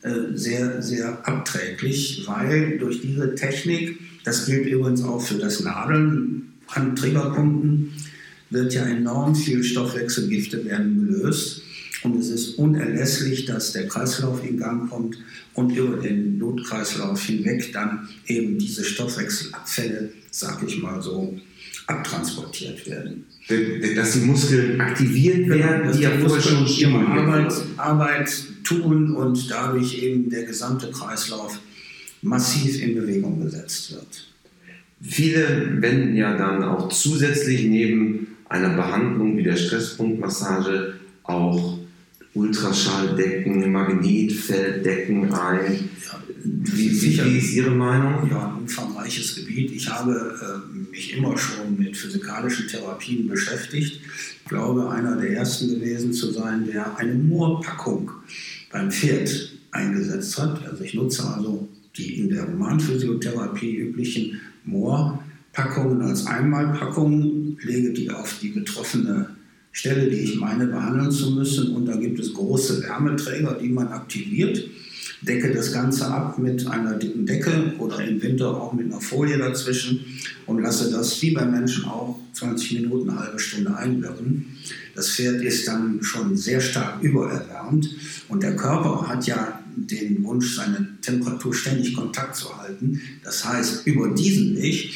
[0.03, 6.55] äh, sehr, sehr abträglich, weil durch diese Technik, das gilt übrigens auch für das Nadeln
[6.69, 7.93] an Triggerpunkten,
[8.51, 11.63] wird ja enorm viel Stoffwechselgifte werden gelöst.
[12.03, 15.19] Und es ist unerlässlich, dass der Kreislauf in Gang kommt
[15.55, 21.39] und über den Blutkreislauf hinweg dann eben diese Stoffwechselabfälle, sag ich mal so,
[21.91, 23.27] abtransportiert werden.
[23.97, 29.17] Dass die Muskeln aktiviert genau, werden, dass die ja vorher schon ihre Arbeit, Arbeit tun
[29.17, 31.59] und dadurch eben der gesamte Kreislauf
[32.23, 34.29] massiv in Bewegung gesetzt wird.
[35.03, 41.80] Viele wenden ja dann auch zusätzlich neben einer Behandlung wie der Stresspunktmassage auch
[42.35, 45.91] Ultraschalldecken, Magnetfelddecken ein.
[46.07, 48.31] Ja, wie, wie, ist Ihre Meinung?
[48.31, 49.73] Ja, ein umfangreiches Gebiet.
[49.73, 54.01] Ich habe äh, mich immer schon mit physikalischen Therapien beschäftigt.
[54.43, 58.11] Ich glaube, einer der ersten gewesen zu sein, der eine Moorpackung
[58.71, 60.65] beim Pferd eingesetzt hat.
[60.67, 68.39] Also ich nutze also die in der Humanphysiotherapie üblichen Moorpackungen als Einmalpackungen, lege die auf
[68.41, 69.37] die betroffene
[69.73, 71.75] Stelle, die ich meine, behandeln zu müssen.
[71.75, 74.65] Und da gibt es große Wärmeträger, die man aktiviert.
[75.23, 79.37] Decke das Ganze ab mit einer dicken Decke oder im Winter auch mit einer Folie
[79.37, 80.01] dazwischen
[80.47, 84.47] und lasse das wie beim Menschen auch 20 Minuten, eine halbe Stunde einwirken.
[84.95, 87.91] Das Pferd ist dann schon sehr stark übererwärmt
[88.29, 93.01] und der Körper hat ja den Wunsch, seine Temperatur ständig Kontakt zu halten.
[93.23, 94.91] Das heißt, über diesen Weg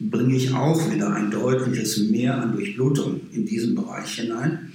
[0.00, 4.72] bringe ich auch wieder ein deutliches Mehr an Durchblutung in diesen Bereich hinein.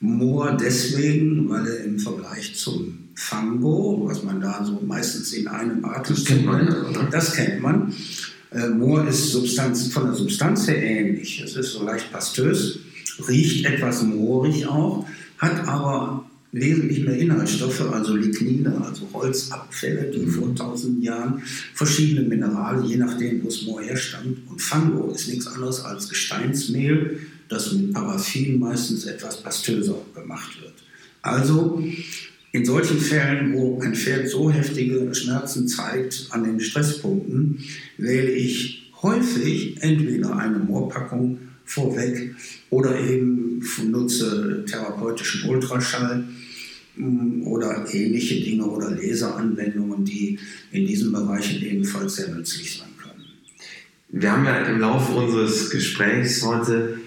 [0.00, 5.84] Moor deswegen, weil er im Vergleich zum Fango, was man da so meistens in einem
[5.84, 7.08] Atem das kennt man, oder?
[7.10, 7.92] das kennt man.
[8.50, 11.42] Äh, Moor ist Substanz, von der Substanz her ähnlich.
[11.42, 12.78] Es ist so leicht pastös,
[13.28, 15.06] riecht etwas moorig auch,
[15.38, 21.42] hat aber wesentlich mehr Inhaltsstoffe, also Lignine, also Holzabfälle, die vor tausend Jahren
[21.74, 24.38] verschiedene Minerale, je nachdem, wo es Moor herstammt.
[24.48, 30.74] Und Fango ist nichts anderes als Gesteinsmehl, das mit Paraffin meistens etwas pastöser gemacht wird.
[31.22, 31.82] Also
[32.52, 37.58] in solchen Fällen, wo ein Pferd so heftige Schmerzen zeigt an den Stresspunkten,
[37.96, 41.38] wähle ich häufig entweder eine Moorpackung
[41.70, 42.34] vorweg
[42.70, 46.24] oder eben nutze therapeutischen Ultraschall
[46.96, 50.38] mm, oder ähnliche Dinge oder Laseranwendungen, die
[50.72, 53.24] in diesen Bereichen ebenfalls sehr nützlich sein können.
[54.08, 56.98] Wir haben ja im Laufe unseres Gesprächs heute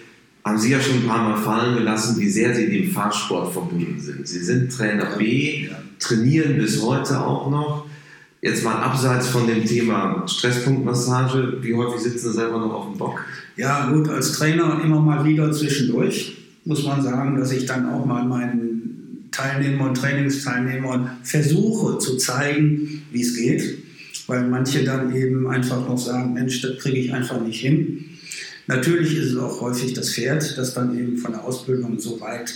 [0.45, 3.99] haben Sie ja schon ein paar Mal fallen gelassen, wie sehr Sie dem Fahrsport verbunden
[3.99, 4.27] sind.
[4.27, 7.82] Sie sind Trainer B, trainieren bis heute auch noch.
[8.43, 12.97] Jetzt mal abseits von dem Thema Stresspunktmassage, wie häufig sitzen Sie selber noch auf dem
[12.97, 13.23] Bock?
[13.55, 18.05] Ja, gut, als Trainer immer mal wieder zwischendurch muss man sagen, dass ich dann auch
[18.05, 23.77] mal meinen Teilnehmern Trainingsteilnehmern versuche zu zeigen, wie es geht,
[24.27, 28.03] weil manche dann eben einfach noch sagen, Mensch, das kriege ich einfach nicht hin.
[28.67, 32.53] Natürlich ist es auch häufig das Pferd, das dann eben von der Ausbildung so weit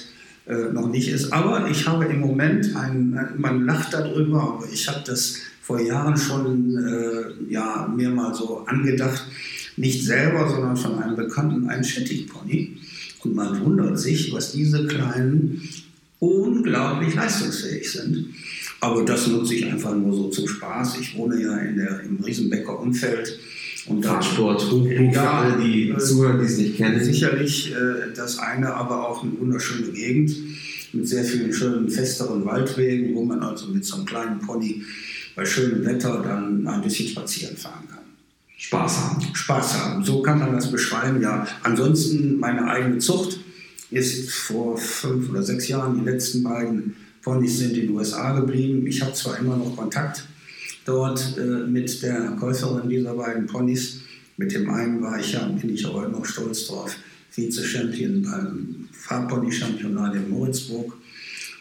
[0.48, 1.34] äh, noch nicht ist.
[1.34, 6.16] Aber ich habe im Moment, ein, man lacht darüber, aber ich habe das vor Jahren
[6.16, 9.26] schon äh, ja, mir mal so angedacht,
[9.76, 12.78] nicht selber, sondern von einem Bekannten, ein Shetty-Pony.
[13.24, 15.62] Und man wundert sich, was diese Kleinen
[16.20, 18.28] unglaublich leistungsfähig sind.
[18.80, 21.00] Aber das nutze ich einfach nur so zum Spaß.
[21.02, 23.38] Ich wohne ja in der, im Riesenbecker Umfeld
[23.88, 27.04] und Fahrsport, Hochburg ja, für alle, die äh, zuhören, die es nicht kennen.
[27.04, 30.36] Sicherlich äh, das eine, aber auch eine wunderschöne Gegend
[30.94, 34.84] mit sehr vielen schönen, festeren Waldwegen, wo man also mit so einem kleinen Pony
[35.36, 37.98] bei schönem Wetter dann ein bisschen spazieren fahren kann.
[38.58, 39.36] Spaß haben.
[39.36, 41.48] Spaß haben, so kann man das beschreiben, ja.
[41.64, 43.40] Ansonsten meine eigene Zucht
[43.92, 48.86] ist vor fünf oder sechs Jahren, die letzten beiden Ponys sind in den USA geblieben.
[48.88, 50.26] Ich habe zwar immer noch Kontakt
[50.88, 54.02] dort äh, mit der Käuferin dieser beiden Ponys.
[54.38, 56.96] Mit dem einen war ich ja, bin ich heute noch stolz drauf,
[57.32, 60.94] Vize-Champion beim Fahrpony-Championat in Moritzburg.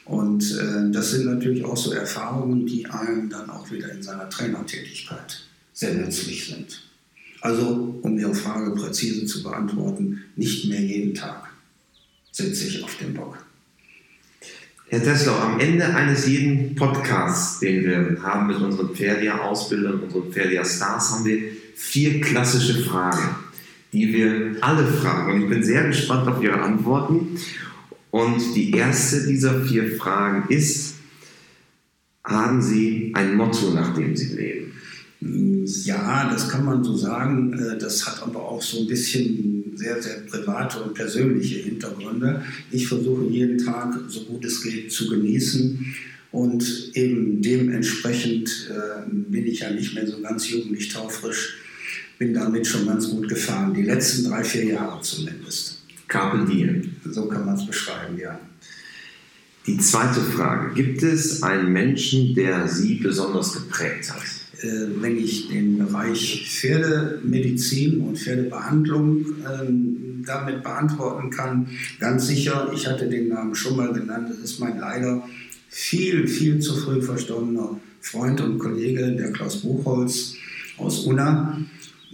[0.04, 4.30] Und äh, das sind natürlich auch so Erfahrungen, die einem dann auch wieder in seiner
[4.30, 6.82] Trainertätigkeit sehr nützlich sind.
[7.40, 11.48] Also, um Ihre Frage präzise zu beantworten, nicht mehr jeden Tag
[12.30, 13.45] sitze ich auf dem Bock.
[14.88, 21.10] Herr Teslau, am Ende eines jeden Podcasts, den wir haben mit unseren Ferdia-Ausbildern, unseren Ferdia-Stars,
[21.10, 21.38] haben wir
[21.74, 23.34] vier klassische Fragen,
[23.92, 25.32] die wir alle fragen.
[25.32, 27.36] Und ich bin sehr gespannt auf Ihre Antworten.
[28.12, 30.94] Und die erste dieser vier Fragen ist,
[32.22, 34.72] haben Sie ein Motto, nach dem Sie leben?
[35.84, 37.52] Ja, das kann man so sagen.
[37.54, 42.42] Äh, das hat aber auch so ein bisschen sehr, sehr private und persönliche Hintergründe.
[42.70, 45.94] Ich versuche jeden Tag, so gut es geht, zu genießen.
[46.32, 51.56] Und eben dementsprechend äh, bin ich ja nicht mehr so ganz jugendlich taufrisch,
[52.18, 53.72] bin damit schon ganz gut gefahren.
[53.74, 55.82] Die letzten drei, vier Jahre zumindest.
[56.08, 56.96] Carpe diem.
[57.04, 58.38] So kann man es beschreiben, ja.
[59.66, 60.74] Die zweite Frage.
[60.74, 64.22] Gibt es einen Menschen, der Sie besonders geprägt hat?
[64.62, 71.68] Äh, wenn ich den Bereich Pferdemedizin und Pferdebehandlung ähm, damit beantworten kann,
[72.00, 75.22] ganz sicher, ich hatte den Namen schon mal genannt, das ist mein leider
[75.68, 80.34] viel, viel zu früh verstorbener Freund und Kollege, der Klaus Buchholz
[80.78, 81.58] aus Unna,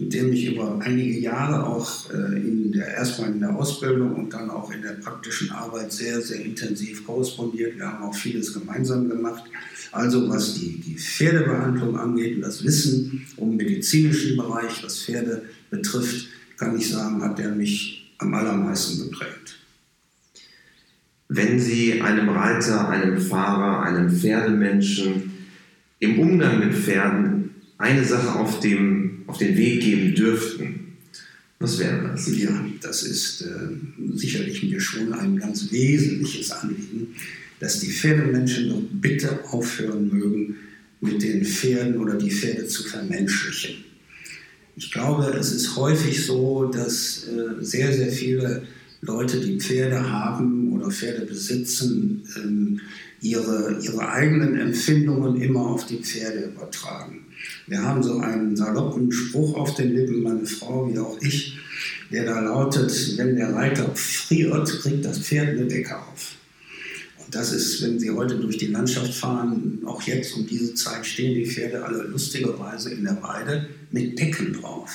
[0.03, 4.33] mit dem ich über einige Jahre auch äh, in der, erstmal in der Ausbildung und
[4.33, 7.77] dann auch in der praktischen Arbeit sehr, sehr intensiv korrespondiert.
[7.77, 9.43] Wir haben auch vieles gemeinsam gemacht.
[9.93, 16.27] Also was die, die Pferdebehandlung angeht und das Wissen um medizinischen Bereich, was Pferde betrifft,
[16.57, 19.57] kann ich sagen, hat er mich am allermeisten geprägt.
[21.29, 25.31] Wenn Sie einem Reiter, einem Fahrer, einem Pferdemenschen
[25.99, 30.79] im Umgang mit Pferden eine Sache auf, dem, auf den Weg geben dürften,
[31.59, 32.27] was wäre das?
[32.37, 37.15] Ja, das ist äh, sicherlich mir schon ein ganz wesentliches Anliegen
[37.63, 40.57] dass die Pferdemenschen doch bitte aufhören mögen,
[40.99, 43.85] mit den Pferden oder die Pferde zu vermenschlichen.
[44.75, 48.63] Ich glaube, es ist häufig so, dass äh, sehr, sehr viele
[48.99, 52.81] Leute, die Pferde haben oder Pferde besitzen, ähm,
[53.23, 57.25] ihre, ihre eigenen Empfindungen immer auf die Pferde übertragen.
[57.67, 61.57] Wir haben so einen saloppen Spruch auf den Lippen, meine Frau wie auch ich,
[62.11, 66.35] der da lautet, wenn der Reiter friert, kriegt das Pferd eine Decke auf.
[67.31, 71.33] Das ist, wenn Sie heute durch die Landschaft fahren, auch jetzt um diese Zeit stehen
[71.33, 74.91] die Pferde alle lustigerweise in der Weide mit Decken drauf.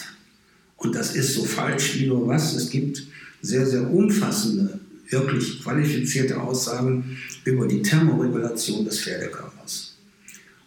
[0.76, 2.54] Und das ist so falsch wie nur was.
[2.54, 3.02] Es gibt
[3.42, 7.18] sehr, sehr umfassende, wirklich qualifizierte Aussagen
[7.48, 9.94] über die Thermoregulation des Pferdekörpers.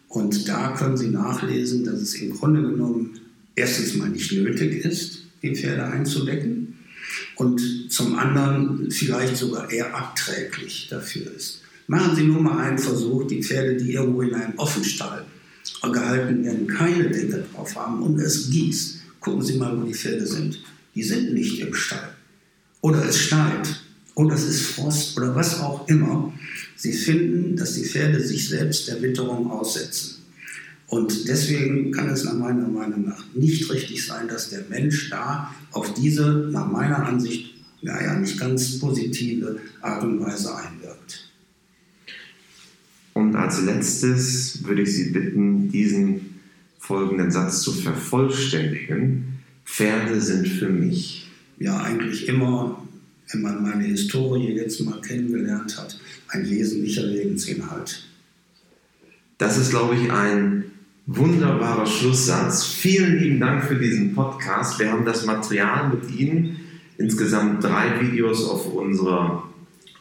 [0.08, 3.20] Und da können Sie nachlesen, dass es im Grunde genommen
[3.54, 6.78] erstens mal nicht nötig ist, die Pferde einzudecken
[7.36, 7.60] und
[7.90, 11.62] zum anderen vielleicht sogar eher abträglich dafür ist.
[11.86, 15.24] Machen Sie nur mal einen Versuch, die Pferde, die irgendwo in einem Offenstall
[15.82, 19.00] gehalten werden, keine Decke drauf haben und es gießt.
[19.20, 20.62] Gucken Sie mal, wo die Pferde sind.
[20.94, 22.14] Die sind nicht im Stall.
[22.80, 23.82] Oder es schneit.
[24.14, 26.32] Oder es ist Frost oder was auch immer.
[26.76, 30.16] Sie finden, dass die Pferde sich selbst der Witterung aussetzen.
[30.88, 35.54] Und deswegen kann es nach meiner Meinung nach nicht richtig sein, dass der Mensch da
[35.70, 41.30] auf diese, nach meiner Ansicht, naja, nicht ganz positive Art und Weise einwirkt.
[43.14, 46.40] Und als letztes würde ich Sie bitten, diesen
[46.78, 49.38] folgenden Satz zu vervollständigen.
[49.64, 51.30] Pferde sind für mich.
[51.58, 52.81] Ja, eigentlich immer,
[53.32, 58.04] wenn man meine Historie jetzt mal kennengelernt hat, ein wesentlicher Lebensinhalt.
[59.38, 60.64] Das ist, glaube ich, ein
[61.06, 62.64] wunderbarer Schlusssatz.
[62.64, 64.78] Vielen lieben Dank für diesen Podcast.
[64.78, 66.60] Wir haben das Material mit Ihnen,
[66.98, 69.48] insgesamt drei Videos auf unserer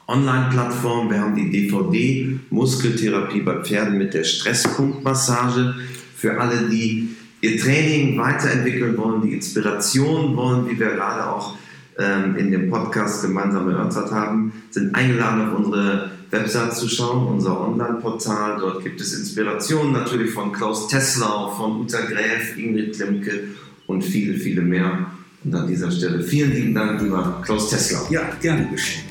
[0.07, 1.09] Online-Plattform.
[1.09, 5.75] Wir haben die DVD Muskeltherapie bei Pferden mit der Stresspunktmassage
[6.15, 7.09] für alle, die
[7.39, 11.55] ihr Training weiterentwickeln wollen, die Inspiration wollen, wie wir gerade auch
[11.97, 17.59] ähm, in dem Podcast gemeinsam erörtert haben, sind eingeladen auf unsere Website zu schauen, unser
[17.59, 18.57] Online-Portal.
[18.59, 23.43] Dort gibt es Inspirationen natürlich von Klaus Teslau, von Uta Gräf, Ingrid Klimke
[23.87, 25.07] und viele, viele mehr.
[25.43, 28.07] Und an dieser Stelle vielen lieben Dank, lieber Klaus Teslau.
[28.09, 29.05] Ja, gerne geschehen.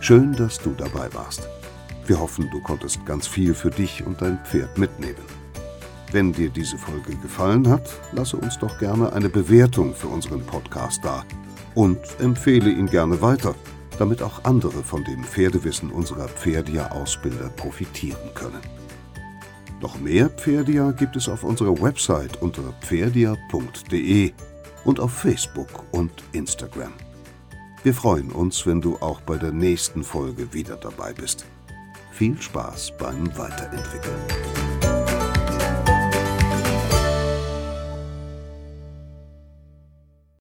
[0.00, 1.48] Schön, dass du dabei warst.
[2.06, 5.16] Wir hoffen, du konntest ganz viel für dich und dein Pferd mitnehmen.
[6.12, 11.04] Wenn dir diese Folge gefallen hat, lasse uns doch gerne eine Bewertung für unseren Podcast
[11.04, 11.24] da
[11.78, 13.54] und empfehle ihn gerne weiter
[13.98, 18.60] damit auch andere von dem Pferdewissen unserer Pferdia-Ausbilder profitieren können.
[19.80, 24.32] Noch mehr Pferdia gibt es auf unserer Website unter pferdia.de
[24.84, 26.92] und auf Facebook und Instagram.
[27.84, 31.44] Wir freuen uns, wenn du auch bei der nächsten Folge wieder dabei bist.
[32.10, 34.77] Viel Spaß beim Weiterentwickeln.